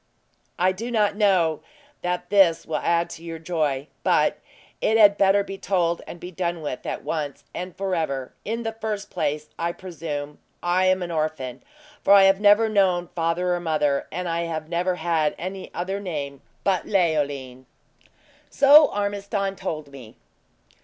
"I 0.57 0.71
do 0.71 0.89
not 0.89 1.15
know 1.15 1.59
that 2.01 2.31
this 2.31 2.65
will 2.65 2.77
add 2.77 3.07
to 3.11 3.23
your 3.23 3.37
joy; 3.37 3.87
but 4.03 4.39
it 4.81 4.97
had 4.97 5.15
better 5.15 5.43
be 5.43 5.59
told 5.59 6.01
and 6.07 6.19
be 6.19 6.31
done 6.31 6.63
with, 6.63 6.87
at 6.87 7.03
once 7.03 7.43
and 7.53 7.75
forever. 7.77 8.33
In 8.43 8.63
the 8.63 8.71
first 8.71 9.11
place, 9.11 9.51
I 9.59 9.73
presume 9.73 10.39
I 10.63 10.85
am 10.87 11.03
an 11.03 11.11
orphan, 11.11 11.61
for 12.03 12.13
I 12.13 12.23
have 12.23 12.41
never 12.41 12.67
known 12.67 13.09
father 13.09 13.53
or 13.53 13.59
mother, 13.59 14.07
and 14.11 14.27
I 14.27 14.45
have 14.45 14.67
never 14.69 14.95
had 14.95 15.35
any 15.37 15.71
other 15.71 15.99
name 15.99 16.41
but 16.63 16.87
Leoline." 16.87 17.67
"So 18.49 18.87
Ormiston 18.87 19.55
told 19.55 19.91
me." 19.91 20.15